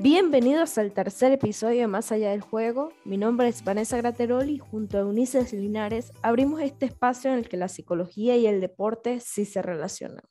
[0.00, 2.92] Bienvenidos al tercer episodio de Más Allá del Juego.
[3.04, 7.48] Mi nombre es Vanessa Grateroli y junto a Eunices Linares abrimos este espacio en el
[7.48, 10.22] que la psicología y el deporte sí se relacionan.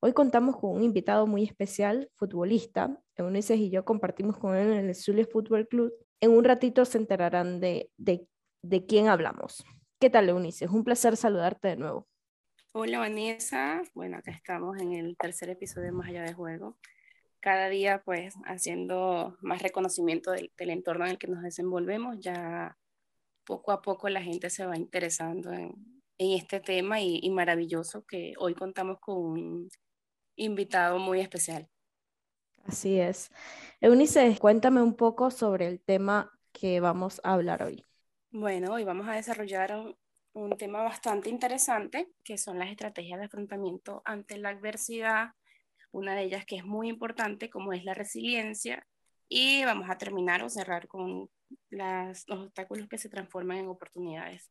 [0.00, 2.98] Hoy contamos con un invitado muy especial, futbolista.
[3.16, 5.92] Eunices y yo compartimos con él en el Zulia Football Club.
[6.18, 8.26] En un ratito se enterarán de, de,
[8.62, 9.62] de quién hablamos.
[10.00, 10.70] ¿Qué tal, Eunices?
[10.70, 12.08] Un placer saludarte de nuevo.
[12.72, 13.82] Hola, Vanessa.
[13.92, 16.78] Bueno, acá estamos en el tercer episodio de Más Allá del Juego
[17.42, 22.78] cada día pues haciendo más reconocimiento del, entorno en el que nos desenvolvemos, ya
[23.44, 25.74] poco a poco la gente se va interesando en,
[26.18, 29.68] este tema y, maravilloso que hoy contamos con un
[30.36, 31.68] invitado muy especial.
[32.64, 33.32] Así es.
[33.80, 37.84] Eunice, cuéntame un poco sobre el tema que vamos a hablar hoy.
[38.30, 39.96] Bueno, hoy vamos a desarrollar un,
[40.34, 45.32] un tema bastante interesante, que son las estrategias de afrontamiento ante la adversidad
[45.92, 48.86] una de ellas que es muy importante, como es la resiliencia,
[49.28, 51.30] y vamos a terminar o cerrar con
[51.70, 54.50] las, los obstáculos que se transforman en oportunidades.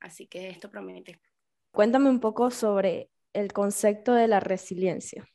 [0.00, 1.20] Así que esto promete.
[1.70, 5.26] Cuéntame un poco sobre el concepto de la resiliencia.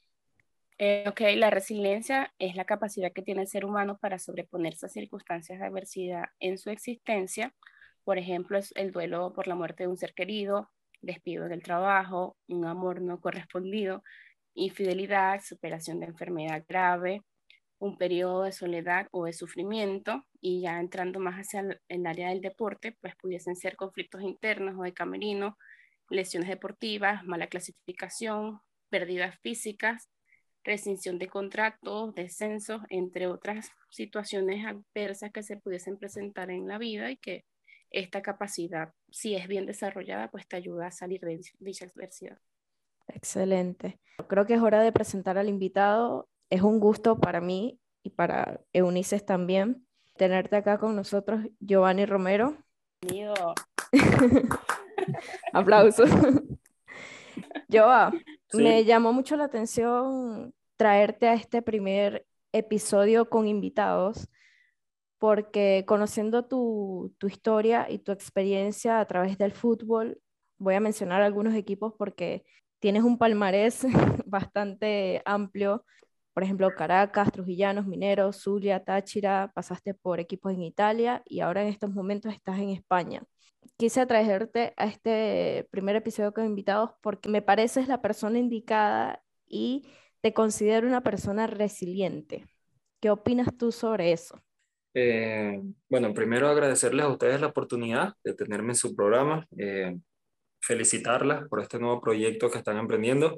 [0.79, 4.89] Eh, ok, la resiliencia es la capacidad que tiene el ser humano para sobreponerse a
[4.89, 7.53] circunstancias de adversidad en su existencia.
[8.03, 10.69] Por ejemplo, es el duelo por la muerte de un ser querido,
[11.01, 14.03] despido del trabajo, un amor no correspondido,
[14.57, 17.21] infidelidad, superación de enfermedad grave,
[17.79, 22.41] un periodo de soledad o de sufrimiento y ya entrando más hacia el, área del
[22.41, 25.57] deporte, pues pudiesen ser conflictos internos o de camerino,
[26.09, 30.09] lesiones deportivas, mala clasificación, pérdidas físicas,
[30.63, 37.11] rescisión de contratos, descensos, entre otras situaciones adversas que se pudiesen presentar en la vida
[37.11, 37.45] y que
[37.91, 42.39] esta capacidad, si es bien desarrollada, pues te ayuda a salir de dicha adversidad.
[43.07, 43.99] Excelente.
[44.27, 46.29] Creo que es hora de presentar al invitado.
[46.49, 52.57] Es un gusto para mí y para Eunices también tenerte acá con nosotros, Giovanni Romero.
[53.01, 53.53] Bienvenido.
[55.53, 56.09] Aplausos.
[57.71, 58.11] Joa,
[58.53, 64.27] me llamó mucho la atención traerte a este primer episodio con invitados,
[65.19, 70.19] porque conociendo tu, tu historia y tu experiencia a través del fútbol,
[70.57, 72.43] voy a mencionar algunos equipos porque
[72.79, 73.83] tienes un palmarés
[74.25, 75.85] bastante amplio.
[76.33, 81.69] Por ejemplo, Caracas, Trujillanos, Mineros, Zulia, Táchira, pasaste por equipos en Italia y ahora en
[81.69, 83.23] estos momentos estás en España.
[83.75, 89.87] Quise traerte a este primer episodio con invitados porque me pareces la persona indicada y
[90.21, 92.45] te considero una persona resiliente.
[92.99, 94.41] ¿Qué opinas tú sobre eso?
[94.93, 99.47] Eh, bueno, primero agradecerles a ustedes la oportunidad de tenerme en su programa.
[99.57, 99.95] Eh,
[100.67, 103.37] felicitarlas por este nuevo proyecto que están emprendiendo.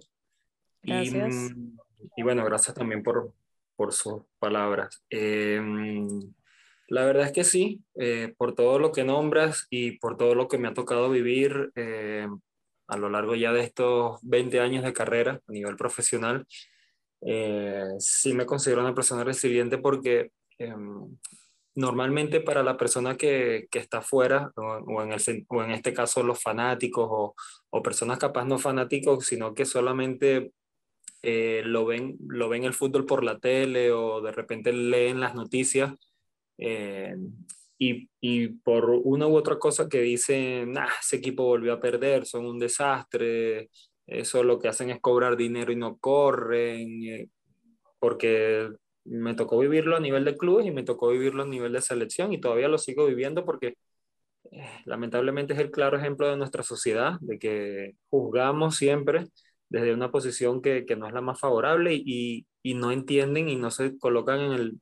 [0.81, 1.77] Y, mm,
[2.17, 3.31] y, bueno, gracias también por,
[3.75, 5.03] por sus palabras.
[5.11, 6.07] Em,
[6.87, 10.47] la verdad es que sí, eh, por todo lo que nombras y por todo lo
[10.47, 12.27] que me ha tocado vivir eh,
[12.87, 16.47] a lo largo ya de estos 20 años de carrera a nivel profesional,
[17.21, 21.15] eh, sí me considero una persona resiliente porque em,
[21.75, 26.23] normalmente para la persona que, que está fuera, o, en el, o, en este caso
[26.23, 27.35] los fanáticos o,
[27.69, 30.51] o, personas capaz no fanáticos, sino que solamente
[31.21, 35.35] eh, lo, ven, lo ven el fútbol por la tele o de repente leen las
[35.35, 35.93] noticias
[36.57, 37.15] eh,
[37.77, 42.25] y, y, por una u otra cosa que dicen, nah, ese equipo volvió a perder,
[42.25, 43.69] son un desastre,
[44.05, 47.29] eso lo que hacen es cobrar dinero y no corren, eh,
[47.99, 48.69] porque
[49.09, 52.31] me tocó vivirlo a nivel de clubes y me tocó vivirlo a nivel de selección
[52.33, 53.75] y todavía lo sigo viviendo porque
[54.51, 59.27] eh, lamentablemente es el claro ejemplo de nuestra sociedad, de que juzgamos siempre
[59.69, 63.55] desde una posición que, que no es la más favorable y, y, no entienden y
[63.55, 64.81] no se colocan en, el,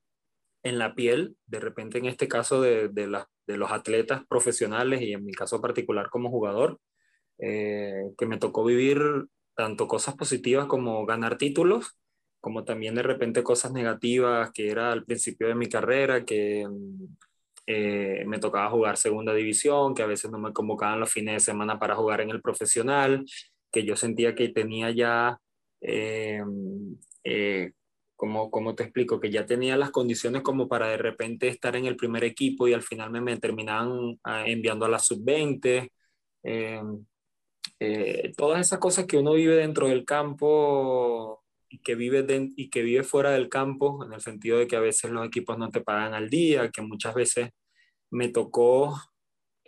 [0.63, 5.01] en la piel, de repente en este caso de, de, la, de los atletas profesionales
[5.01, 6.79] y en mi caso particular como jugador,
[7.39, 9.01] eh, que me tocó vivir
[9.55, 11.97] tanto cosas positivas como ganar títulos
[12.41, 17.05] como también de repente cosas negativas que era al principio de mi carrera, que mm,
[17.67, 21.39] eh, me tocaba jugar segunda división, que a veces no me convocaban los fines de
[21.41, 23.25] semana para jugar en el profesional,
[23.71, 25.39] que yo sentía que tenía ya,
[25.81, 26.41] eh,
[27.25, 27.73] eh,
[28.15, 31.85] como, como te explico, que ya tenía las condiciones como para de repente estar en
[31.85, 35.91] el primer equipo y al final me, me terminaban ah, enviando a la sub-20.
[38.37, 42.25] todas esas cosas que uno vive dentro del campo y que vive
[42.55, 45.57] y que vive fuera del campo, en el sentido de que a veces los equipos
[45.57, 47.49] no te pagan al día, que muchas veces
[48.11, 48.95] me tocó,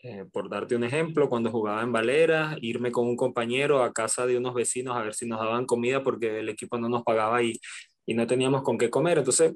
[0.04, 4.25] eh, por darte un ejemplo, cuando jugaba en Valera, irme con un compañero a casa
[4.25, 7.44] de unos vecinos a ver si nos daban comida porque el equipo no nos pagaba
[7.44, 7.60] y,
[8.06, 9.18] y no teníamos con qué comer.
[9.19, 9.54] Entonces,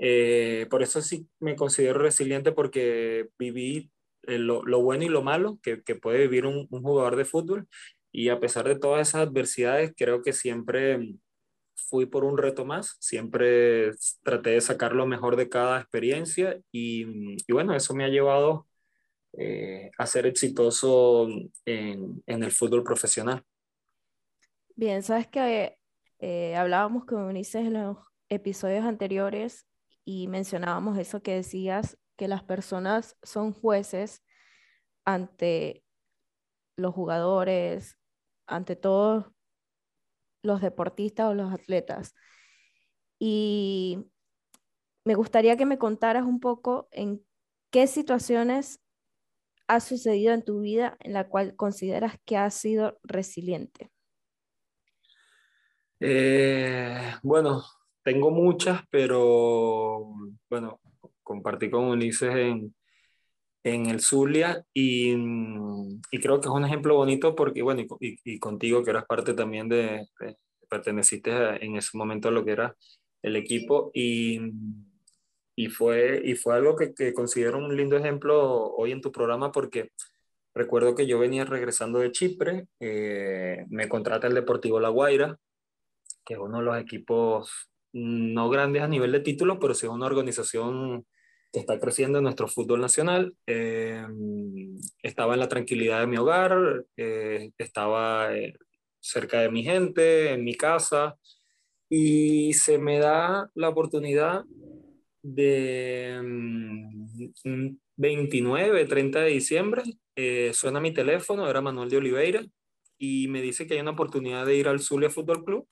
[0.00, 3.90] Eh, por eso sí me considero resiliente porque viví
[4.28, 7.24] eh, lo, lo, bueno y lo malo que, que puede vivir un, un, jugador de
[7.24, 7.66] fútbol
[8.12, 11.16] y a pesar de todas esas adversidades creo que siempre
[11.88, 13.92] fui por un reto más, siempre
[14.22, 18.66] traté de sacar lo mejor de cada experiencia y, y bueno, eso me ha llevado
[19.32, 21.28] eh, a ser exitoso
[21.64, 23.42] en, en, el fútbol profesional.
[24.74, 25.78] Bien, sabes que
[26.18, 27.98] eh, hablábamos con Ulises en los
[28.28, 29.66] episodios anteriores
[30.04, 34.24] y mencionábamos eso que decías, que las personas son jueces
[35.04, 35.84] ante
[36.76, 37.98] los jugadores,
[38.46, 39.26] ante todos
[40.42, 42.14] los deportistas o los atletas.
[43.18, 44.06] Y
[45.04, 47.24] me gustaría que me contaras un poco en
[47.70, 48.80] qué situaciones
[49.66, 53.90] ha sucedido en tu vida en la cual consideras que has sido resiliente.
[56.00, 57.64] Eh, bueno,
[58.02, 60.14] tengo muchas, pero
[60.48, 60.80] bueno,
[61.22, 62.74] compartí con Ulises en,
[63.64, 65.12] en el Zulia y,
[66.10, 69.34] y, creo que es un ejemplo bonito porque, bueno, y, y contigo que eras parte
[69.34, 70.36] también de, de,
[70.68, 71.30] perteneciste
[71.64, 72.76] en ese momento a lo que era
[73.22, 74.40] el equipo y,
[75.56, 79.50] y, fue, y fue algo que, que considero un lindo ejemplo hoy en tu programa
[79.50, 79.90] porque
[80.54, 85.38] recuerdo que yo venía regresando de Chipre, eh, me contrata el Deportivo La Guaira,
[86.24, 89.92] que es uno de los equipos no grandes a nivel de títulos, pero sí es
[89.92, 91.06] una organización
[91.52, 93.34] está creciendo en nuestro fútbol nacional.
[93.46, 94.04] Eh,
[95.02, 98.54] estaba en la tranquilidad de mi hogar, eh, estaba eh,
[99.00, 101.16] cerca de mi gente, en mi casa,
[101.88, 104.44] y se me da la oportunidad
[105.22, 106.18] de
[107.96, 109.82] 29, mm, 30 de diciembre,
[110.52, 112.44] suena mi teléfono, era Manuel de Oliveira,
[112.98, 115.68] y me dice que hay una oportunidad de ir al Zulia Fútbol Club,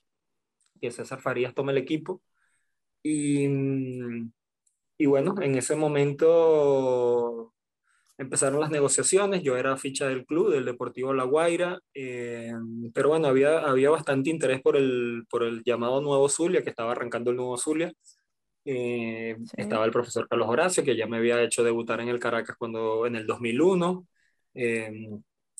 [0.81, 2.21] que César Farías tome el equipo.
[3.03, 4.31] Y mm,
[4.97, 7.53] y bueno, en ese momento
[8.17, 12.51] empezaron las negociaciones, yo era ficha del club, del Deportivo La Guaira, eh,
[12.93, 16.93] pero bueno, había, había bastante interés por el, por el llamado Nuevo Zulia, que estaba
[16.93, 17.93] arrancando el Nuevo Zulia.
[18.65, 22.57] Eh, estaba el profesor Carlos Horacio, que ya me había hecho debutar en el Caracas
[22.57, 24.07] cuando, en el 2001.
[24.55, 25.09] Eh,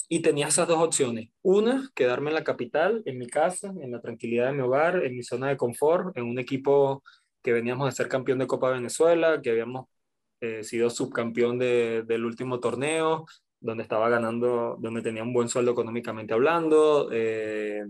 [0.10, 1.30] y tenía esas dos opciones.
[1.42, 5.16] Una, quedarme en la capital, en mi casa, en la tranquilidad de mi hogar, en
[5.16, 7.04] mi zona de confort, en un equipo
[7.48, 9.86] que veníamos de ser campeón de Copa Venezuela, que habíamos
[10.42, 13.26] eh, sido subcampeón de, del último torneo,
[13.62, 17.08] donde estaba ganando, donde tenía un buen sueldo económicamente hablando.
[17.10, 17.86] Eh,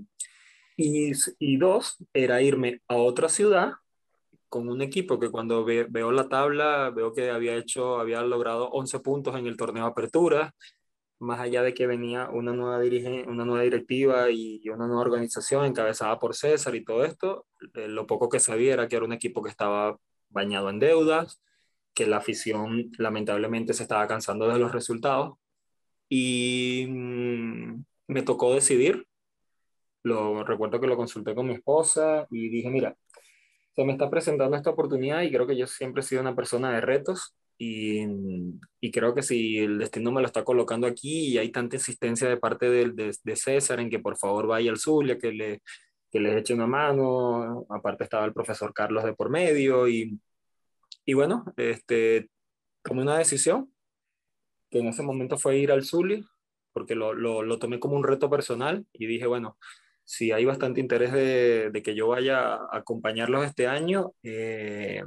[0.75, 3.71] y, y, dos, era irme a otra ciudad
[4.47, 8.99] con un equipo que cuando veo la tabla, veo que había hecho, había logrado 11
[8.99, 10.53] puntos en el torneo apertura,
[11.19, 12.77] más allá de que venía una nueva,
[13.27, 18.05] una nueva directiva y una nueva organización encabezada por César y todo esto, eh, lo
[18.07, 19.97] poco que sabía era que era un equipo que estaba
[20.29, 21.41] bañado en deudas,
[21.93, 25.37] que la afición lamentablemente se estaba cansando de los resultados
[26.09, 29.07] y mm, me tocó decidir.
[30.03, 32.95] Lo recuerdo que lo consulté con mi esposa y dije, mira,
[33.75, 36.71] se me está presentando esta oportunidad y creo que yo siempre he sido una persona
[36.71, 38.05] de retos y,
[38.79, 42.29] y, creo que si el destino me lo está colocando aquí y hay tanta insistencia
[42.29, 45.61] de parte de, de, de César en que por favor vaya al Zulia, que le,
[46.11, 50.19] que les eche una mano, aparte estaba el profesor Carlos de por medio y,
[51.05, 52.29] y bueno, este,
[52.83, 53.71] tomé una decisión
[54.69, 56.23] que en ese momento fue ir al Zulia,
[56.73, 59.57] porque lo, lo, lo, tomé como un reto personal y dije, bueno,
[60.03, 65.03] si hay bastante interés de, de que yo vaya a acompañarlos este año, eh,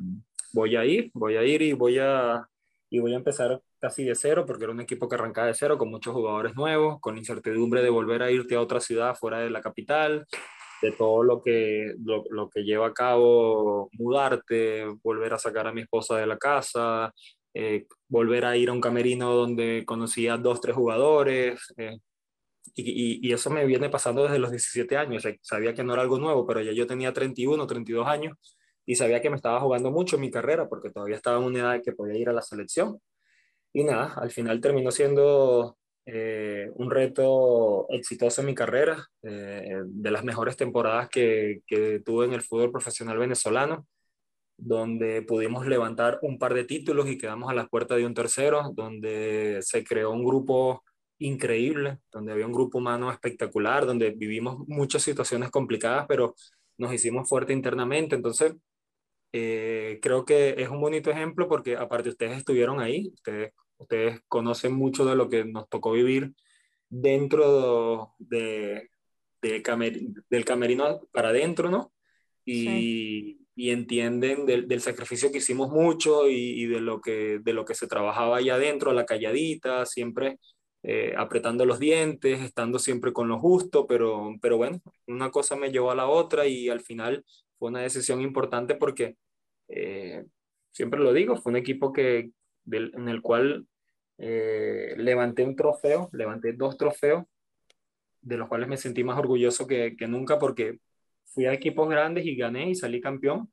[0.53, 2.47] voy a ir, voy a ir y voy a,
[2.91, 5.79] y voy a empezar casi de cero, porque era un equipo que arrancaba de cero,
[5.79, 9.51] con muchos jugadores nuevos, con incertidumbre de volver a irte a otra ciudad fuera de
[9.51, 10.27] la capital,
[10.83, 15.73] de todo lo que, lo, lo que lleva a cabo mudarte, volver a sacar a
[15.73, 17.13] mi esposa de la casa,
[17.55, 21.61] eh, volver a ir a un camerino donde conocía dos, tres jugadores.
[21.77, 21.99] Eh,
[22.75, 25.25] y, y, eso me viene pasando desde los 17 años.
[25.43, 28.37] Sabía que no era algo nuevo, pero ya yo tenía 31, 32 años
[28.87, 31.83] y sabía que me estaba jugando mucho mi carrera porque todavía estaba en una edad
[31.83, 33.01] que podía ir a la selección.
[33.73, 40.11] Y nada, al final terminó siendo eh, un reto exitoso en mi carrera, eh, de
[40.11, 43.87] las mejores temporadas que, que, tuve en el fútbol profesional venezolano,
[44.57, 48.73] donde pudimos levantar un par de títulos y quedamos a las puertas de un tercero,
[48.75, 50.83] donde se creó un grupo
[51.19, 56.35] increíble, donde había un grupo humano espectacular, donde vivimos muchas situaciones complicadas, pero
[56.79, 58.17] nos hicimos fuerte internamente.
[58.17, 58.55] Entonces,
[59.33, 64.73] eh, creo que es un bonito ejemplo porque aparte ustedes estuvieron ahí, ustedes, ustedes conocen
[64.73, 66.33] mucho de lo que nos tocó vivir
[66.89, 68.91] dentro de,
[69.43, 71.93] de camer, del camerino para adentro, ¿no?
[72.45, 73.47] Y, sí.
[73.55, 77.65] y entienden del, del, sacrificio que hicimos mucho y, y, de, lo que, de lo
[77.65, 80.39] que se trabajaba allá adentro, a la calladita, siempre
[80.83, 85.71] eh, apretando los dientes, estando siempre con lo justo, pero, pero bueno, una cosa me
[85.71, 87.23] llevó a la otra y al final
[87.61, 89.17] fue una decisión importante porque,
[89.69, 90.25] eh,
[90.73, 92.31] siempre lo digo, fue un equipo que,
[92.65, 93.67] del, en el cual
[94.17, 97.25] eh, levanté un trofeo, levanté dos trofeos,
[98.23, 100.79] de los cuales me sentí más orgulloso que, que nunca porque
[101.27, 103.53] fui a equipos grandes y gané y salí campeón,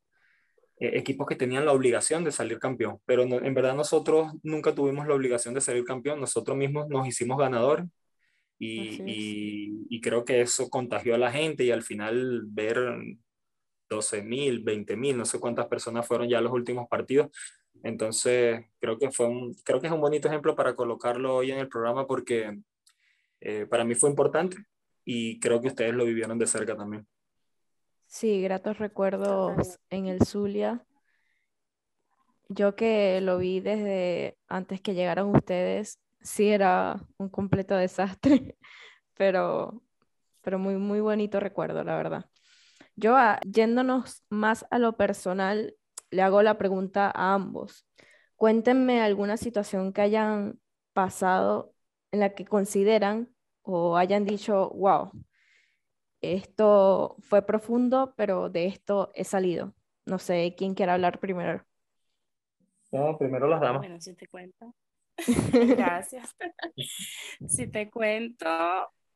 [0.80, 5.06] eh, equipos que tenían la obligación de salir campeón, pero en verdad nosotros nunca tuvimos
[5.06, 7.86] la obligación de salir campeón, nosotros mismos nos hicimos ganadores
[8.58, 12.78] y, y, y, creo que eso contagió a la gente y al final ver
[13.90, 17.30] 12 mil, 20 mil, no sé cuántas personas fueron ya los últimos partidos.
[17.84, 21.60] Entonces, creo que, fue un, creo que es un bonito ejemplo para colocarlo hoy en
[21.60, 22.60] el programa porque
[23.40, 24.58] eh, para mí fue importante
[25.06, 27.08] y creo que ustedes lo vivieron de cerca también.
[28.08, 30.86] Sí, gratos recuerdos en el Zulia.
[32.50, 38.56] Yo que lo vi desde antes que llegaran ustedes, sí era un completo desastre,
[39.18, 39.82] pero,
[40.42, 42.30] pero muy, muy bonito recuerdo, la verdad.
[42.98, 45.76] Yo, ah, yéndonos más a lo personal,
[46.10, 47.86] le hago la pregunta a ambos.
[48.36, 50.60] Cuéntenme alguna situación que hayan
[50.94, 51.74] pasado
[52.12, 53.30] en la que consideran
[53.62, 55.12] o hayan dicho, wow,
[56.22, 59.76] esto fue profundo, pero de esto he salido.
[60.06, 61.64] No sé quién quiere hablar primero.
[62.92, 63.82] No, primero las damas.
[63.82, 64.74] Bueno, si te cuento.
[65.54, 66.36] Gracias.
[67.48, 68.48] si te cuento,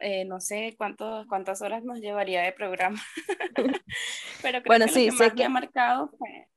[0.02, 3.02] eh, no sé cuánto, cuántas horas nos llevaría de programa.
[4.42, 5.38] pero creo bueno, que sí, lo que sé más que...
[5.38, 6.48] Me ha marcado fue...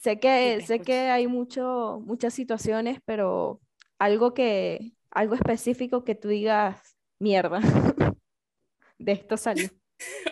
[0.00, 3.60] Sé que, sé que hay mucho, muchas situaciones, pero
[3.98, 7.60] algo que, algo específico que tú digas, mierda,
[8.98, 9.68] de esto salió.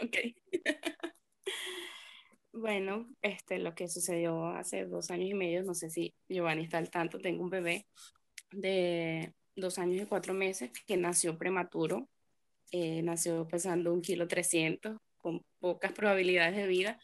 [0.02, 0.16] ok.
[2.52, 6.78] bueno, este, lo que sucedió hace dos años y medio, no sé si Giovanni está
[6.78, 7.88] al tanto, tengo un bebé
[8.52, 12.08] de dos años y cuatro meses que nació prematuro,
[12.70, 16.98] eh, nació pesando un kilo trescientos, con pocas probabilidades de vida,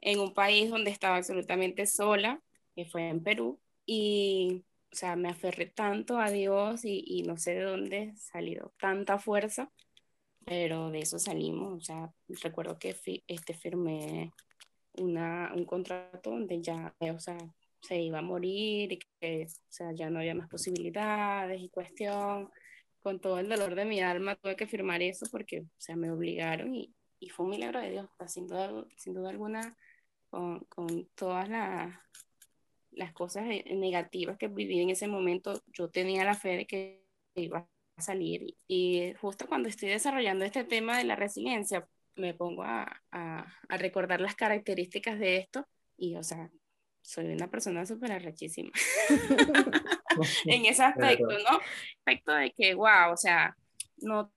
[0.00, 2.42] en un país donde estaba absolutamente sola,
[2.74, 7.36] que fue en Perú, y, o sea, me aferré tanto a Dios y, y no
[7.36, 9.70] sé de dónde salió tanta fuerza
[10.48, 12.10] pero de eso salimos, o sea,
[12.42, 14.32] recuerdo que este, firmé
[14.94, 17.36] una, un contrato donde ya, o sea,
[17.82, 22.50] se iba a morir y que, o sea, ya no había más posibilidades y cuestión,
[23.08, 26.10] con todo el dolor de mi alma tuve que firmar eso porque, o sea, me
[26.10, 29.78] obligaron y, y fue un milagro de Dios, sin duda, sin duda alguna,
[30.28, 31.98] con, con todas las,
[32.90, 37.02] las cosas negativas que viví en ese momento, yo tenía la fe de que
[37.34, 38.54] iba salir.
[38.66, 43.76] Y justo cuando estoy desarrollando este tema de la resiliencia, me pongo a, a, a
[43.78, 46.50] recordar las características de esto y, o sea,
[47.00, 48.70] soy una persona súper arrechísima
[50.46, 51.60] en ese aspecto, ¿no?
[51.98, 53.56] Aspecto de que, wow, o sea,
[53.98, 54.32] no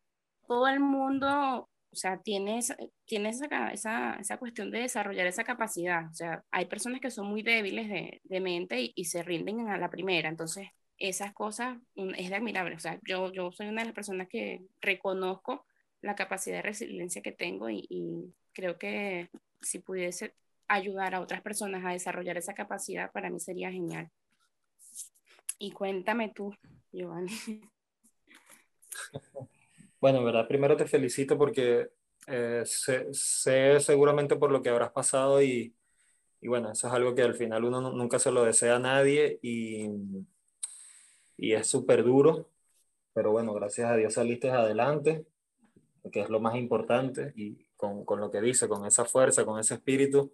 [0.48, 5.44] todo el mundo, o sea, tiene, esa, tiene esa, esa, esa, cuestión de desarrollar esa
[5.44, 6.10] capacidad.
[6.10, 9.70] O sea, hay personas que son muy débiles de, de mente y, y, se rinden
[9.70, 10.30] a la primera.
[10.30, 12.76] Entonces, esas cosas es de admirable.
[12.76, 15.66] O sea, yo, yo soy una de las personas que reconozco
[16.02, 19.30] la capacidad de resiliencia que tengo y, y creo que
[19.62, 20.36] si pudiese
[20.68, 24.10] ayudar a otras personas a desarrollar esa capacidad, para mí sería genial.
[25.62, 26.56] Y cuéntame tú,
[26.92, 27.32] Giovanni.
[30.00, 31.92] Bueno, verdad, primero te felicito porque
[32.26, 35.76] eh, sé, sé, seguramente por lo que habrás pasado y,
[36.42, 39.38] y, bueno, eso es algo que al final uno nunca se lo desea a nadie
[39.44, 39.88] y,
[41.38, 42.50] y es súper duro,
[43.14, 45.28] pero bueno, gracias a Dios saliste adelante,
[46.12, 49.60] que es lo más importante, y con, con lo que dice, con esa fuerza, con
[49.60, 50.34] ese espíritu,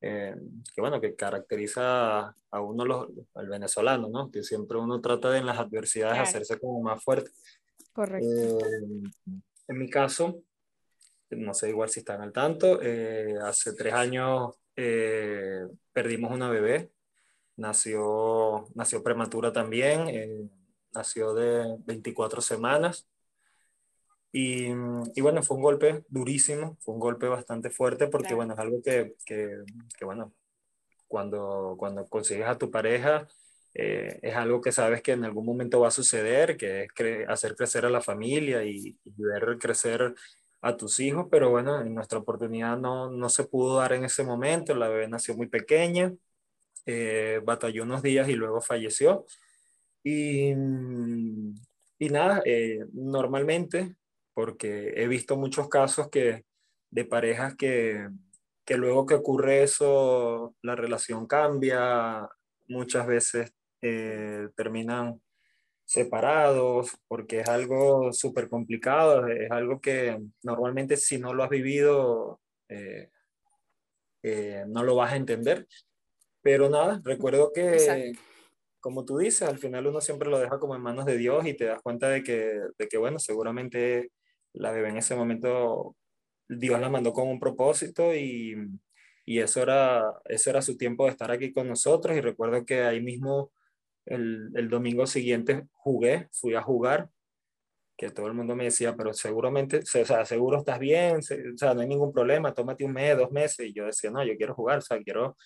[0.00, 0.34] eh,
[0.74, 4.30] que bueno, que caracteriza a uno, los, al venezolano, ¿no?
[4.30, 6.28] Que siempre uno trata de en las adversidades claro.
[6.28, 7.30] hacerse como más fuerte.
[7.92, 8.26] Correcto.
[8.26, 9.02] Eh,
[9.68, 10.42] en mi caso,
[11.30, 16.90] no sé igual si están al tanto, eh, hace tres años eh, perdimos una bebé,
[17.56, 20.48] nació, nació prematura también, eh,
[20.92, 23.06] nació de 24 semanas.
[24.32, 28.36] Y, y, bueno, fue un golpe durísimo, fue un golpe bastante fuerte porque, claro.
[28.36, 29.64] bueno, es algo que, que,
[29.98, 30.32] que, bueno,
[31.08, 33.26] cuando, cuando consigues a tu pareja,
[33.74, 37.24] eh, es algo que sabes que en algún momento va a suceder, que es cre
[37.26, 40.14] hacer crecer a la familia y, y, ver crecer
[40.62, 44.24] a tus hijos, pero bueno, en nuestra oportunidad no, no se pudo dar en ese
[44.24, 46.12] momento, la bebé nació muy pequeña,
[46.86, 49.26] eh, batalló unos días y luego falleció.
[50.02, 50.52] Y,
[51.98, 53.96] y nada, eh, normalmente,
[54.40, 56.46] porque he visto muchos casos que,
[56.90, 58.08] de parejas que,
[58.64, 62.26] que luego que ocurre eso, la relación cambia,
[62.66, 65.20] muchas veces eh, terminan
[65.84, 72.40] separados, porque es algo súper complicado, es algo que normalmente si no lo has vivido,
[72.70, 73.10] eh,
[74.22, 75.68] eh, no lo vas a entender.
[76.40, 78.14] Pero nada, recuerdo que,
[78.80, 81.52] como tú dices, al final uno siempre lo deja como en manos de Dios y
[81.52, 84.10] te das cuenta de que, de que bueno, seguramente
[84.52, 85.96] la bebé en ese momento,
[86.48, 88.56] Dios la mandó con un propósito y,
[89.24, 92.16] y eso, era, eso era su tiempo de estar aquí con nosotros.
[92.16, 93.52] Y recuerdo que ahí mismo
[94.06, 97.10] el, el, domingo siguiente jugué, fui a jugar,
[97.96, 101.74] que todo el mundo me decía, pero seguramente, o sea, seguro estás bien, o sea,
[101.74, 103.66] no hay ningún problema, tómate un mes, dos meses.
[103.66, 105.36] Y yo decía, no, yo quiero jugar, o sea, quiero, o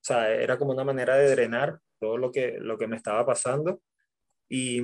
[0.00, 3.82] sea, era como una manera de drenar todo lo que, lo que me estaba pasando.
[4.48, 4.80] Y,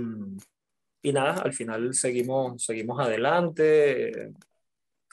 [1.05, 4.33] y nada, al final seguimos, seguimos adelante.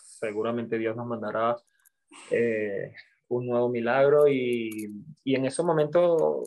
[0.01, 1.57] Seguramente Dios nos mandará
[2.31, 2.93] eh,
[3.27, 4.89] un nuevo milagro y,
[5.25, 6.43] y en ese momento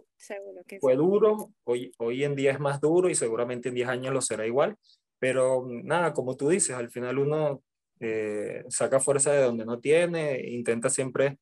[0.81, 4.23] fue duro, hoy, hoy en día es más duro y seguramente en 10 años lo
[4.23, 4.79] será igual,
[5.19, 7.63] pero nada, como tú dices, al final uno
[8.01, 11.39] eh, saca fuerza de donde no tiene, intenta siempre,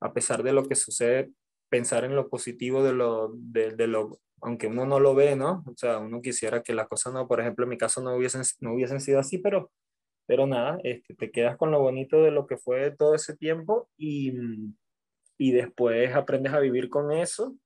[0.00, 1.30] a pesar de lo que sucede,
[1.70, 5.64] pensar en lo positivo de lo, de, de lo, aunque uno no lo ve, ¿no?
[5.66, 8.42] O sea, uno quisiera que las cosas no, por ejemplo, en mi caso no hubiesen,
[8.60, 9.70] no hubiesen sido así, pero
[10.28, 13.88] pero nada, este, te quedas con lo bonito de lo que fue todo ese tiempo
[13.96, 14.30] y,
[15.38, 17.56] y después aprendes a vivir con eso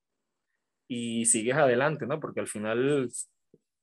[0.87, 2.21] y sigues adelante, ¿no?
[2.21, 3.11] Porque al final, o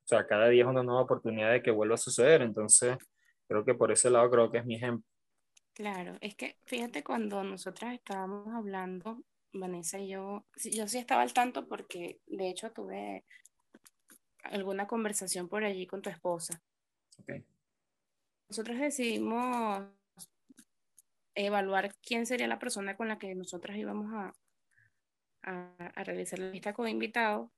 [0.05, 2.41] sea, cada día es una nueva oportunidad de que vuelva a suceder.
[2.41, 2.95] Entonces,
[3.49, 5.05] creo que por ese lado creo que es mi ejemplo.
[5.73, 9.21] Claro, es que fíjate cuando nosotras estábamos hablando,
[9.53, 13.25] Vanessa y yo, yo sí estaba al tanto porque de hecho tuve
[14.43, 16.61] alguna conversación por allí con tu esposa.
[17.21, 17.45] Okay
[18.49, 19.83] nosotros decidimos
[21.35, 24.33] evaluar quién sería la persona con la que nosotras íbamos a,
[25.43, 27.49] a, realizar la lista con invitados,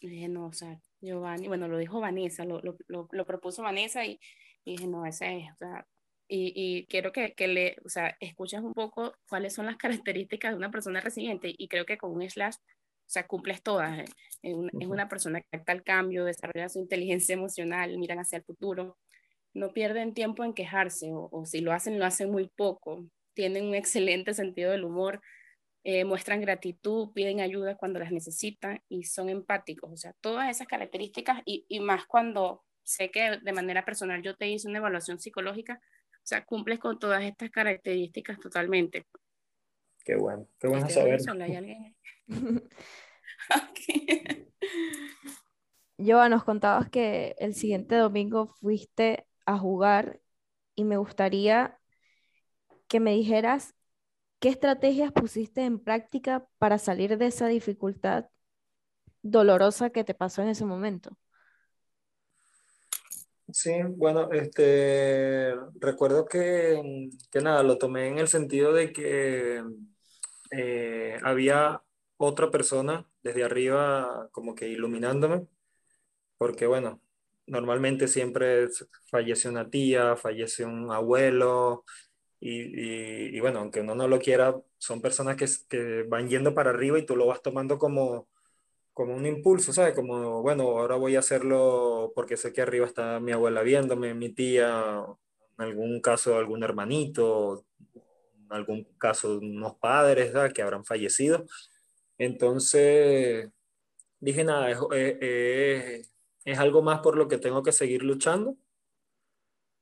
[0.00, 2.76] dije, no, o sea, Giovanni, bueno, lo dijo Vanessa, lo, lo,
[3.10, 4.20] lo, propuso Vanessa y,
[4.64, 5.86] dije, no, ese es, o sea,
[6.28, 10.52] y, y, quiero que, que, le, o sea, escuches un poco cuáles son las características
[10.52, 13.98] de una persona resiliente y creo que con un slash, o sea, cumples todas.
[13.98, 14.08] Es,
[14.42, 18.96] es una persona que acta al cambio, desarrolla su inteligencia emocional, miran hacia el futuro,
[19.56, 23.06] no pierden tiempo en quejarse o, si lo hacen, lo hacen muy poco.
[23.34, 25.20] Tienen un excelente sentido del humor,
[25.84, 29.90] eh, muestran gratitud, piden ayuda cuando las necesitan y son empáticos.
[29.92, 34.36] O sea, todas esas características y, y más cuando sé que de manera personal yo
[34.36, 35.80] te hice una evaluación psicológica,
[36.26, 39.06] o sea, cumples con todas estas características totalmente.
[40.04, 41.20] Qué bueno, qué bueno saber.
[45.98, 50.20] Joa, nos contabas que el siguiente domingo fuiste a jugar
[50.74, 51.78] y me gustaría
[52.88, 53.76] que me dijeras
[54.40, 58.26] qué estrategias pusiste en práctica para salir de esa dificultad
[59.22, 61.16] dolorosa que te pasó en ese momento.
[63.58, 69.62] Sí, bueno, este, recuerdo que, que nada, lo tomé en el sentido de que
[70.50, 71.82] eh, había
[72.18, 75.46] otra persona desde arriba como que iluminándome,
[76.38, 77.00] porque bueno,
[77.46, 78.68] normalmente siempre
[79.10, 81.84] fallece una tía, fallece un abuelo,
[82.40, 86.70] y, y, bueno, aunque uno no lo quiera, son personas que, que, van yendo para
[86.70, 88.28] arriba y tú lo vas tomando como,
[88.96, 89.94] como un impulso, ¿sabes?
[89.94, 94.30] Como, bueno, ahora voy a hacerlo porque sé que arriba está mi abuela viéndome, mi
[94.30, 95.04] tía,
[95.58, 100.54] en algún caso algún hermanito, en algún caso unos padres ¿sabes?
[100.54, 101.44] que habrán fallecido.
[102.16, 103.50] Entonces,
[104.18, 106.10] dije, nada, es,
[106.46, 108.56] es algo más por lo que tengo que seguir luchando.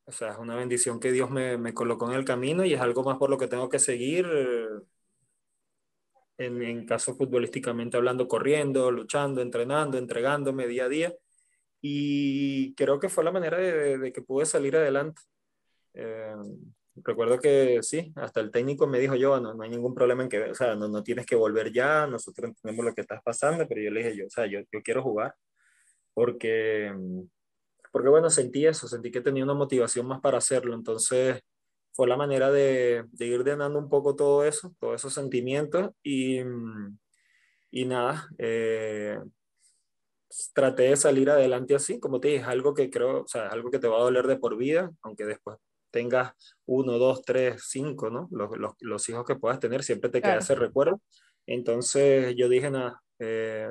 [0.06, 2.80] O sea, es una bendición que Dios me, me colocó en el camino y es
[2.80, 4.66] algo más por lo que tengo que seguir, eh,
[6.38, 11.14] en, en caso futbolísticamente hablando, corriendo, luchando, entrenando, entregándome día a día.
[11.80, 15.20] Y creo que fue la manera de, de, que pude salir adelante.
[15.94, 16.34] Eh,
[16.96, 20.28] recuerdo que sí, hasta el técnico me dijo yo, no, no hay ningún problema en
[20.28, 23.66] que, o sea, no, no tienes que volver ya, nosotros entendemos lo que estás pasando,
[23.68, 25.34] pero yo le dije yo, o sea, yo, yo quiero jugar
[26.14, 26.92] porque,
[27.92, 31.42] porque bueno, sentí eso, sentí que tenía una motivación más para hacerlo, entonces
[31.94, 36.40] fue la manera de, de ir denando un poco todo eso, todos esos sentimientos y,
[37.70, 39.18] y nada, eh,
[40.52, 43.52] traté de salir adelante así, como te dije, es algo que creo, o sea, es
[43.52, 45.58] algo que te va a doler de por vida, aunque después
[45.90, 46.32] tengas
[46.66, 48.28] uno, dos, tres, cinco, ¿no?
[48.32, 51.00] Los, los, los hijos que puedas tener, siempre te queda ese recuerdo.
[51.46, 53.68] Entonces yo dije, nada, eh,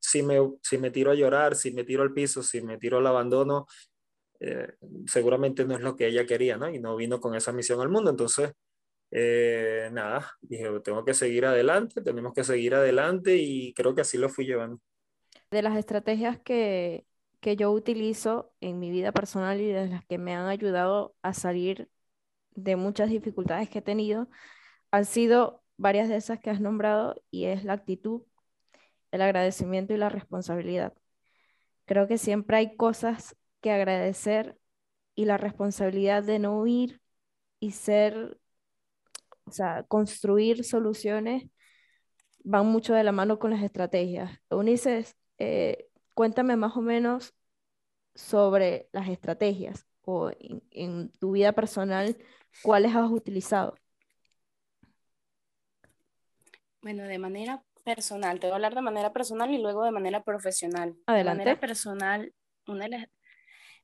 [0.00, 2.98] si, me, si me tiro a llorar, si me tiro al piso, si me tiro
[2.98, 3.66] al abandono,
[4.40, 4.74] eh,
[5.06, 6.68] seguramente no es lo que ella quería, ¿no?
[6.70, 8.10] Y no vino con esa misión al mundo.
[8.10, 8.52] Entonces,
[9.10, 14.18] eh, nada, dije, tengo que seguir adelante, tenemos que seguir adelante y creo que así
[14.18, 14.80] lo fui llevando.
[15.50, 17.04] De las estrategias que,
[17.40, 21.34] que yo utilizo en mi vida personal y de las que me han ayudado a
[21.34, 21.88] salir
[22.54, 24.28] de muchas dificultades que he tenido,
[24.90, 28.22] han sido varias de esas que has nombrado y es la actitud,
[29.10, 30.94] el agradecimiento y la responsabilidad.
[31.86, 34.58] Creo que siempre hay cosas que agradecer
[35.14, 37.00] y la responsabilidad de no huir
[37.58, 38.38] y ser,
[39.44, 41.44] o sea, construir soluciones
[42.42, 44.38] van mucho de la mano con las estrategias.
[44.50, 47.34] Unices, eh, cuéntame más o menos
[48.14, 50.30] sobre las estrategias o
[50.70, 52.16] en, tu vida personal,
[52.62, 53.76] ¿cuáles has utilizado?
[56.82, 60.22] Bueno, de manera personal, te voy a hablar de manera personal y luego de manera
[60.22, 60.96] profesional.
[61.06, 61.40] Adelante.
[61.40, 62.34] De manera personal,
[62.66, 63.06] una de las,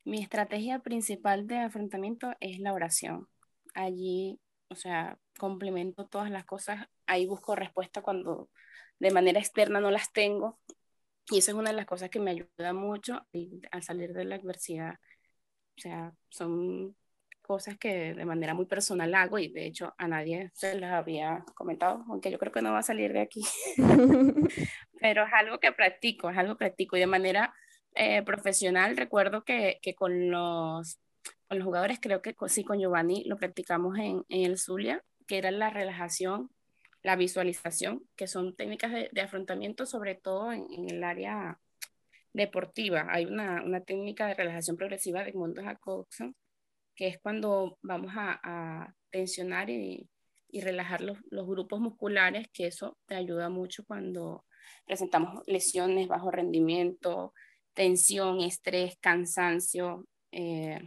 [0.07, 3.29] mi estrategia principal de afrontamiento es la oración.
[3.75, 8.49] Allí, o sea, complemento todas las cosas, ahí busco respuesta cuando
[9.01, 10.61] de manera externa no las tengo.
[11.29, 13.27] Y esa es una de las cosas que me ayuda mucho
[13.73, 14.95] al salir de la adversidad.
[15.77, 16.97] O sea, son
[17.43, 21.45] cosas que de manera muy personal hago y de hecho a nadie se las había
[21.57, 23.43] comentado, aunque yo creo que no va a salir de aquí.
[25.01, 27.53] Pero es algo que practico, es algo que practico y de manera
[27.97, 30.99] eh, profesional recuerdo que, que con, los,
[31.49, 35.39] con los jugadores, creo que sí, con Giovanni lo practicamos en, en el Zulia, que
[35.39, 36.51] era la relajación,
[37.03, 41.59] la visualización, que son técnicas de, de afrontamiento sobre todo en, en, el área
[42.33, 43.07] deportiva.
[43.09, 46.35] Hay una, una técnica de relajación progresiva de Edmundo Jacobson
[46.97, 50.09] que es cuando vamos a, a tensionar y,
[50.49, 54.45] y relajar los, los, grupos musculares, que eso te ayuda mucho cuando
[54.87, 57.35] presentamos lesiones, bajo rendimiento,
[57.77, 60.81] tensión, estrés, cansancio, eh,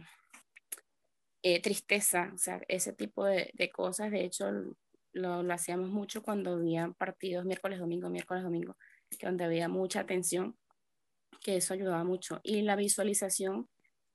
[1.42, 4.10] eh, tristeza, o sea, ese tipo de, de cosas.
[4.10, 4.50] De hecho,
[5.12, 8.76] lo, lo, hacíamos mucho cuando había partidos miércoles, domingo, miércoles, domingo,
[9.08, 10.58] que donde había mucha tensión,
[11.42, 12.40] que eso ayudaba mucho.
[12.42, 13.68] Y la visualización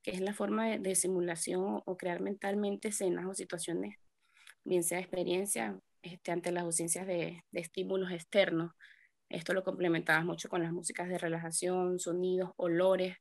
[0.03, 3.97] que es la forma de, de, simulación o crear mentalmente escenas o situaciones,
[4.63, 8.71] bien sea experiencia este, ante las ausencias de, de estímulos externos.
[9.35, 13.17] Esto lo complementabas mucho con las músicas de relajación, sonidos, olores,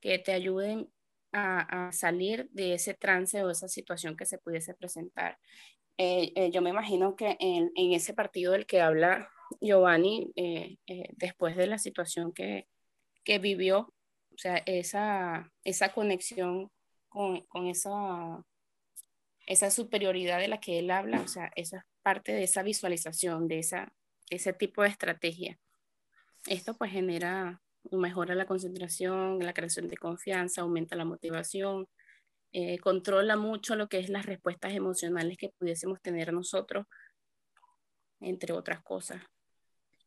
[0.00, 0.92] que te ayuden
[1.32, 5.38] a, salir de ese trance o esa situación que se pudiese presentar.
[5.96, 9.30] Eh, eh, yo me imagino que en, ese partido del que habla
[9.62, 10.76] Giovanni, eh,
[11.16, 12.68] después de la situación que,
[13.24, 13.94] que vivió,
[14.34, 16.70] o sea, esa, esa conexión
[17.08, 18.44] con, con esa,
[19.46, 23.48] esa superioridad de la que él habla, o sea, esa es parte de esa visualización,
[23.48, 23.92] de esa,
[24.30, 25.58] ese tipo de estrategia.
[26.46, 27.60] Esto pues genera,
[27.90, 31.88] mejora la concentración, la creación de confianza, aumenta la motivación,
[32.52, 36.86] eh, controla mucho lo que es las respuestas emocionales que pudiésemos tener nosotros,
[38.20, 39.22] entre otras cosas.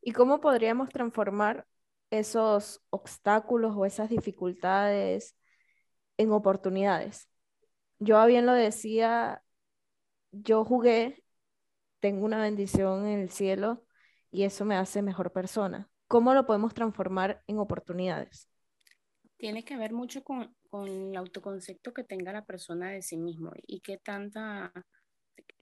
[0.02, 1.68] ¿Y cómo podríamos transformar
[2.10, 5.36] esos obstáculos o esas dificultades
[6.18, 7.30] en oportunidades.
[8.00, 9.44] Yo bien lo decía,
[10.32, 11.24] yo jugué,
[12.00, 13.86] tengo una bendición en el cielo
[14.32, 15.90] y eso me hace mejor persona.
[16.08, 18.50] ¿Cómo lo podemos transformar en oportunidades?
[19.38, 23.52] Tiene que ver mucho con, con el autoconcepto que tenga la persona de sí mismo
[23.66, 24.72] y qué, tanta,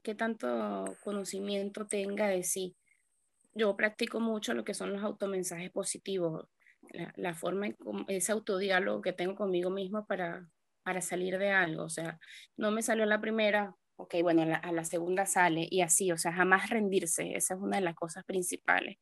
[0.03, 2.75] qué tanto conocimiento tenga de sí
[3.57, 6.47] yo practico mucho lo que son los automensajes positivos,
[6.91, 7.67] la, la forma,
[8.07, 10.47] ese autodiálogo que tengo conmigo mismo para,
[10.83, 11.83] para salir de algo.
[11.83, 12.19] O sea,
[12.55, 16.11] no me salió la primera, ok, bueno, a la, a la segunda sale y así,
[16.11, 17.35] o sea, jamás rendirse.
[17.35, 18.97] Esa es una de las cosas principales.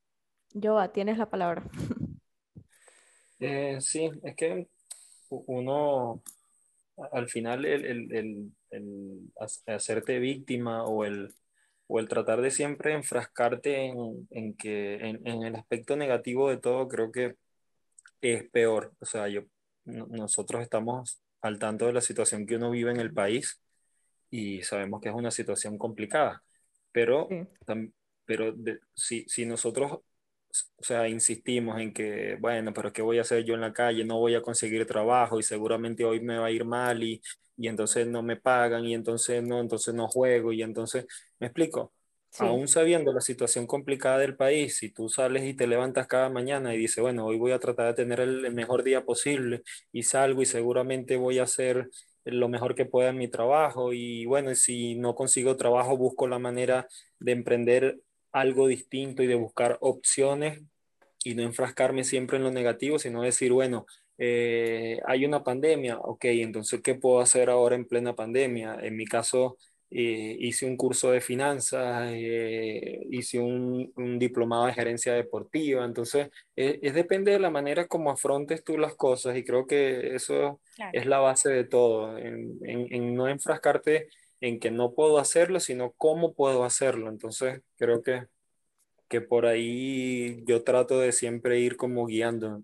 [0.54, 1.64] Joa, tienes la palabra.
[3.40, 4.68] Eh, sí, es que
[5.30, 6.24] uno,
[7.12, 9.34] al final, el, el, el, el
[9.68, 11.34] hacerte víctima o el
[11.88, 16.58] o el tratar de siempre enfrascarte en, en que en, en, el aspecto negativo de
[16.58, 17.36] todo, creo que
[18.22, 18.94] es peor.
[19.00, 19.44] O sea, yo,
[19.86, 23.62] nosotros estamos al tanto de la situación que uno vive en el país
[24.36, 26.44] y sabemos que es una situación complicada,
[26.92, 27.48] pero, sí.
[28.26, 30.00] pero de, si, si nosotros
[30.78, 34.06] o sea, insistimos en que, bueno, pero ¿qué voy a hacer yo en la calle?
[34.06, 37.22] No voy a conseguir trabajo y seguramente hoy me va a ir mal y,
[37.58, 41.06] y entonces no me pagan y entonces no, entonces no juego y entonces,
[41.40, 41.94] ¿me explico?
[42.30, 42.46] Sí.
[42.46, 46.76] Aún sabiendo la situación complicada del país, si tú sales y te levantas cada mañana
[46.76, 50.42] y dices, bueno, hoy voy a tratar de tener el mejor día posible y salgo
[50.42, 51.90] y seguramente voy a hacer
[52.26, 56.40] lo mejor que pueda en mi trabajo y bueno, si no consigo trabajo, busco la
[56.40, 56.88] manera
[57.20, 60.62] de emprender algo distinto y de buscar opciones
[61.24, 63.86] y no enfrascarme siempre en lo negativo, sino decir, bueno,
[64.18, 68.78] eh, hay una pandemia, ok, entonces, ¿qué puedo hacer ahora en plena pandemia?
[68.82, 69.58] En mi caso,
[69.98, 76.30] eh, hice un curso de finanzas, eh, hice un, un, diplomado de gerencia deportiva, entonces
[76.58, 80.60] eh, es, depende de la manera como afrontes tú las cosas y creo que eso
[80.92, 84.10] es la base de todo, en, en, en, no enfrascarte
[84.42, 88.26] en que no puedo hacerlo, sino cómo puedo hacerlo, entonces creo que,
[89.08, 92.64] que por ahí yo trato de siempre ir como guiando.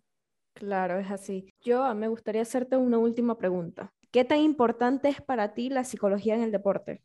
[0.54, 1.54] Claro, es así.
[1.62, 3.94] Yo me gustaría hacerte una última pregunta.
[4.12, 7.02] ¿Qué tan importante es para ti la psicología en el deporte?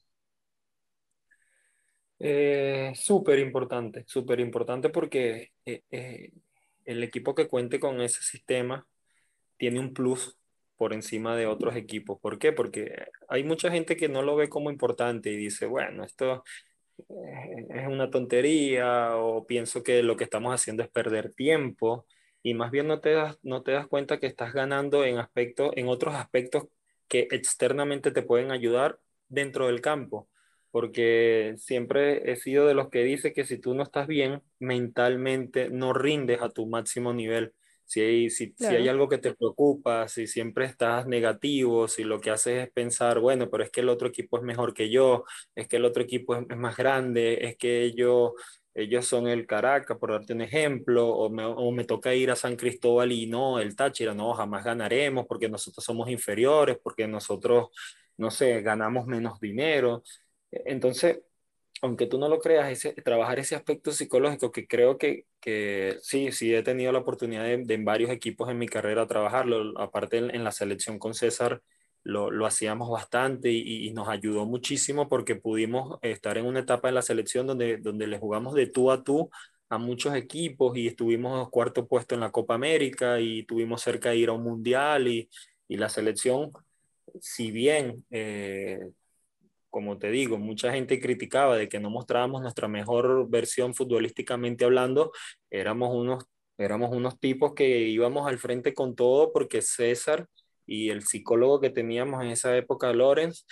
[2.18, 6.32] Eh, súper importante, súper importante porque eh, eh,
[6.84, 8.86] el equipo que cuente con ese sistema
[9.58, 10.38] tiene un plus
[10.76, 12.18] por encima de otros equipos.
[12.20, 12.52] ¿Por qué?
[12.52, 16.44] Porque hay mucha gente que no lo ve como importante y dice, bueno, esto
[16.98, 22.06] es una tontería o pienso que lo que estamos haciendo es perder tiempo
[22.42, 25.72] y más bien no te das, no te das cuenta que estás ganando en, aspectos,
[25.76, 26.66] en otros aspectos
[27.08, 28.98] que externamente te pueden ayudar
[29.28, 30.28] dentro del campo
[30.76, 35.70] porque siempre he sido de los que dice que si tú no estás bien mentalmente,
[35.70, 37.54] no rindes a tu máximo nivel.
[37.86, 42.20] Si hay, si, si hay algo que te preocupa, si siempre estás negativo, si lo
[42.20, 45.24] que haces es pensar, bueno, pero es que el otro equipo es mejor que yo,
[45.54, 48.32] es que el otro equipo es, es más grande, es que ellos,
[48.74, 52.36] ellos son el Caracas, por darte un ejemplo, o me, o me toca ir a
[52.36, 57.68] San Cristóbal y no, el Táchira, no, jamás ganaremos porque nosotros somos inferiores, porque nosotros,
[58.18, 60.02] no sé, ganamos menos dinero.
[60.64, 61.20] Entonces,
[61.82, 66.32] aunque tú no lo creas, ese, trabajar ese aspecto psicológico que creo que, que sí,
[66.32, 70.44] sí he tenido la oportunidad de, en varios equipos en mi carrera trabajarlo, aparte en,
[70.44, 71.62] la selección con César
[72.02, 76.88] lo, lo hacíamos bastante y, y, nos ayudó muchísimo porque pudimos estar en una etapa
[76.88, 79.28] de la selección donde, donde le jugamos de tú a tú
[79.68, 84.18] a muchos equipos y estuvimos cuarto puesto en la Copa América y tuvimos cerca de
[84.18, 85.28] ir a un mundial y,
[85.68, 86.52] y la selección,
[87.20, 88.04] si bien...
[88.10, 88.80] Eh,
[89.70, 95.12] como te digo, mucha gente criticaba de que no mostrábamos nuestra mejor versión futbolísticamente hablando,
[95.50, 96.24] éramos unos,
[96.58, 100.26] éramos unos tipos que íbamos al frente con todo porque César
[100.66, 103.46] y el psicólogo que teníamos en esa época, Lorenz,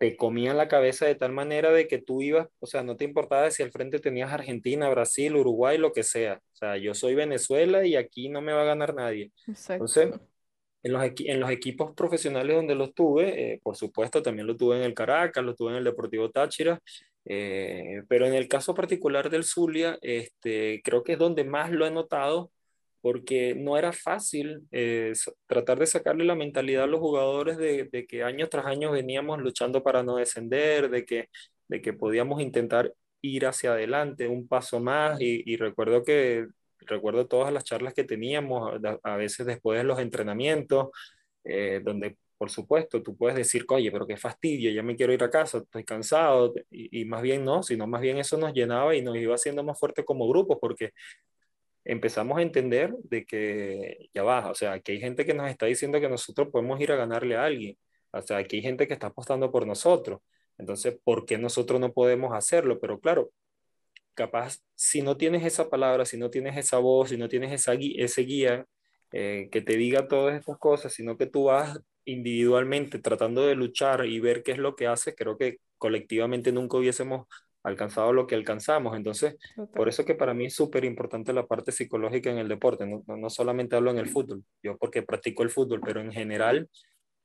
[0.00, 3.04] te comían la cabeza de tal manera de que tú ibas, o sea, no te
[3.04, 6.40] importaba si al frente tenías Argentina, Brasil, Uruguay, lo que sea.
[6.54, 9.30] O sea, yo soy Venezuela y aquí no me va a ganar nadie.
[9.46, 9.74] Exacto.
[9.74, 10.20] Entonces,
[10.82, 14.76] en los, en los equipos profesionales donde los tuve, eh, por supuesto, también lo tuve
[14.76, 16.80] en el Caracas, lo tuve en el Deportivo Táchira,
[17.24, 21.86] eh, pero en el caso particular del Zulia, este, creo que es donde más lo
[21.86, 22.50] he notado,
[23.02, 25.12] porque no era fácil eh,
[25.46, 29.40] tratar de sacarle la mentalidad a los jugadores de, de, que año tras año veníamos
[29.40, 31.28] luchando para no descender, de que,
[31.68, 36.46] de que podíamos intentar ir hacia adelante un paso más, y, y recuerdo que
[36.86, 40.88] recuerdo todas las charlas que teníamos, a, veces después de los entrenamientos,
[41.44, 45.22] eh, donde por supuesto tú puedes decir, oye, pero qué fastidio, ya me quiero ir
[45.22, 49.02] a casa, estoy cansado, y, más bien no, sino más bien eso nos llenaba y
[49.02, 50.92] nos iba haciendo más fuerte como grupo, porque
[51.84, 55.66] empezamos a entender de que ya va, o sea, aquí hay gente que nos está
[55.66, 57.76] diciendo que nosotros podemos ir a ganarle a alguien,
[58.12, 60.20] o sea, aquí hay gente que está apostando por nosotros,
[60.60, 62.78] entonces, ¿por qué nosotros no podemos hacerlo?
[62.80, 63.30] Pero claro,
[64.14, 67.74] capaz, si no tienes esa palabra, si no tienes esa voz, si no tienes esa
[67.74, 68.66] ese guía
[69.12, 74.06] eh, que te diga todas estas cosas, sino que tú vas individualmente tratando de luchar
[74.06, 77.26] y ver qué es lo que haces, creo que colectivamente nunca hubiésemos
[77.62, 78.96] alcanzado lo que alcanzamos.
[78.96, 79.36] Entonces,
[79.74, 82.86] por eso que para mí es súper importante la parte psicológica en el deporte.
[82.86, 86.68] No, no, solamente hablo en el fútbol, yo porque practico el fútbol, pero en general,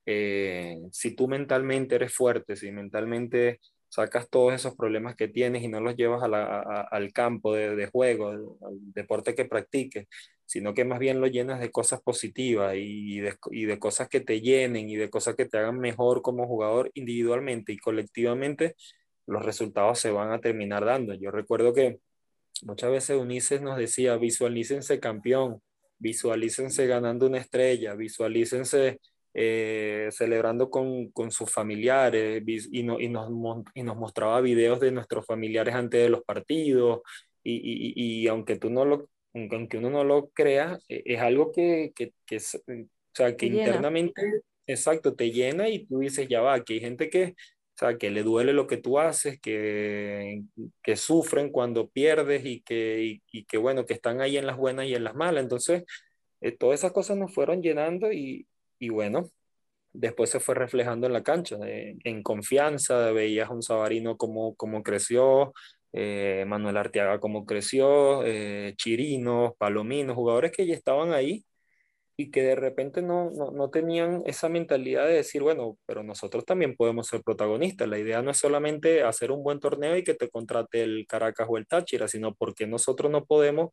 [0.05, 5.67] eh, si tú mentalmente eres fuerte, si mentalmente sacas todos esos problemas que tienes y
[5.67, 8.45] no los llevas al campo de, juego, al,
[8.93, 10.07] deporte que practiques,
[10.45, 14.21] sino que más bien lo llenas de cosas positivas y de, y de, cosas que
[14.21, 18.75] te llenen y de cosas que te hagan mejor como jugador individualmente y colectivamente,
[19.27, 21.13] los resultados se van a terminar dando.
[21.15, 21.99] Yo recuerdo que
[22.63, 25.61] muchas veces Unices nos decía, visualícense campeón,
[25.97, 28.99] visualícense ganando una estrella, visualícense
[29.37, 33.29] eh, celebrando con, con, sus familiares y, no, y, nos,
[33.73, 37.01] y, nos, mostraba videos de nuestros familiares antes de los partidos
[37.43, 41.91] y, y aunque tú no lo aunque uno no lo crea e, es algo que,
[41.93, 42.39] que, que o
[43.13, 44.21] sea que internamente
[44.65, 47.35] exacto te llena y tú dices ya va aquí hay gente que
[47.75, 50.43] o sea, que le duele lo que tú haces, que,
[50.81, 54.85] que sufren cuando pierdes y que, y, que, bueno, que están ahí en las buenas
[54.85, 55.43] y en las malas.
[55.43, 55.83] Entonces,
[56.39, 58.47] eh, todas esas cosas nos fueron llenando y,
[58.79, 59.29] y bueno,
[59.93, 64.83] después se fue reflejando en la cancha, en confianza, veías a un Sabarino como, como
[64.83, 65.53] creció,
[65.93, 71.45] eh, Manuel Arteaga como creció, eh, Chirino, Palomino, jugadores que ya estaban ahí
[72.17, 76.45] y que de repente no, no, no, tenían esa mentalidad de decir, bueno, pero nosotros
[76.45, 77.89] también podemos ser protagonistas.
[77.89, 81.47] La idea no es solamente hacer un buen torneo y que te contrate el Caracas
[81.49, 83.71] o el Táchira, sino porque nosotros no podemos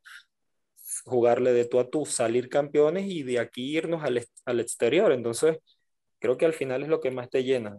[1.04, 5.12] jugarle de tú a tú, salir campeones y de aquí irnos al, al exterior.
[5.12, 5.58] Entonces,
[6.18, 7.76] creo que al final es lo que más te llena.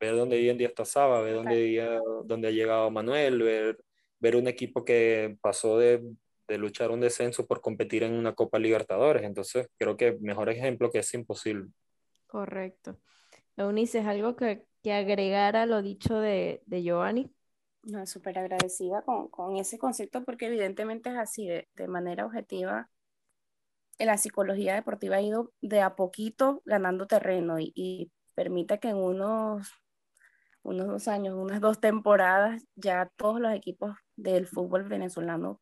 [0.00, 3.78] Ver dónde hoy en día está Saba, ver dónde, día, dónde ha llegado Manuel, ver,
[4.20, 6.02] ver un equipo que pasó de,
[6.46, 9.24] de, luchar un descenso por competir en una Copa Libertadores.
[9.24, 11.68] Entonces, creo que mejor ejemplo que es imposible.
[12.26, 12.98] Correcto.
[13.56, 17.32] Eunice, ¿es algo que, que agregar a lo dicho de, de Giovanni?
[17.84, 22.88] No, súper agradecida con, con, ese concepto porque evidentemente es así, de, de manera objetiva,
[23.98, 28.96] la psicología deportiva ha ido de a poquito ganando terreno y, y permite que en
[28.96, 29.70] unos,
[30.62, 35.60] unos dos años, unas dos temporadas, ya todos los equipos del fútbol venezolano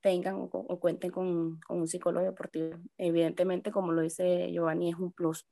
[0.00, 2.76] tengan o, o cuenten con, con, un psicólogo deportivo.
[2.98, 5.46] Evidentemente, como lo dice Giovanni, es un plus.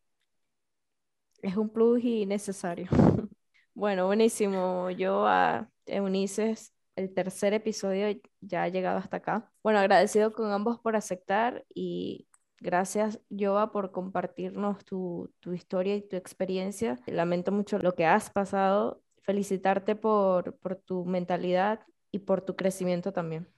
[1.41, 2.89] Es un plus y necesario.
[3.75, 4.91] bueno, buenísimo.
[4.91, 5.27] Yo
[5.87, 6.55] Eunice
[6.97, 9.51] el tercer episodio ya ha llegado hasta acá.
[9.63, 12.29] Bueno, agradecido con ambos por aceptar y
[12.61, 16.99] gracias, Joa, por compartirnos tu, tu, historia y tu experiencia.
[17.07, 19.03] Lamento mucho lo que has pasado.
[19.23, 23.49] Felicitarte por, por tu mentalidad y por tu crecimiento también.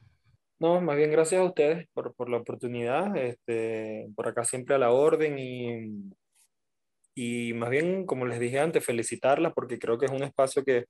[0.61, 3.17] No, más bien gracias a ustedes por, por la oportunidad.
[3.17, 6.13] Este, por acá siempre a la orden y,
[7.15, 10.85] y más bien, como les dije antes, felicitarlas porque creo que es un espacio que,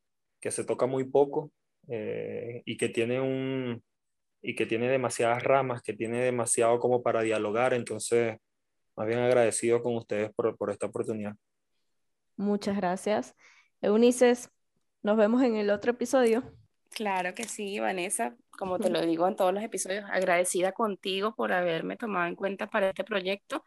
[0.44, 1.50] que se toca muy poco
[1.88, 3.82] eh, y que tiene un
[4.42, 8.36] y que tiene demasiadas ramas, que tiene demasiado como para dialogar, entonces
[8.94, 11.34] más bien agradecido con ustedes por, por esta oportunidad.
[12.36, 13.34] Muchas gracias.
[13.80, 14.50] Eunices,
[15.02, 16.42] nos vemos en el otro episodio.
[16.90, 21.54] Claro que sí, Vanessa, como te lo digo en todos los episodios, agradecida contigo por
[21.54, 23.64] haberme tomado en cuenta para este proyecto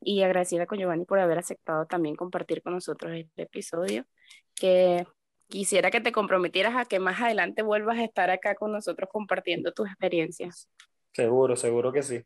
[0.00, 4.06] y agradecida con Giovanni por haber aceptado también compartir con nosotros este episodio,
[4.54, 5.04] que
[5.52, 9.70] quisiera que te comprometieras a que más adelante vuelvas a estar acá con nosotros compartiendo
[9.72, 10.66] tus experiencias.
[11.12, 12.22] Seguro, seguro que sí.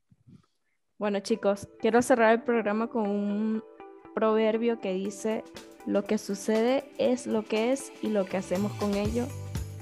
[0.96, 3.64] Bueno chicos, quiero cerrar el programa con un
[4.14, 5.42] proverbio que dice,
[5.86, 9.26] lo que sucede es lo que es y lo que hacemos con ello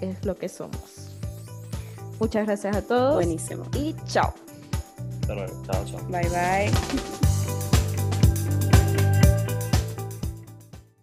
[0.00, 1.10] es lo que somos.
[2.18, 3.14] Muchas gracias a todos.
[3.14, 3.66] Buenísimo.
[3.76, 4.32] Y chao.
[5.20, 5.62] Hasta luego.
[5.66, 6.00] Chao, chao.
[6.08, 7.23] Bye bye.